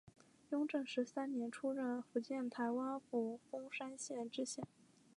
[0.49, 4.65] 雍正十三年出任福建台湾府凤山县知县。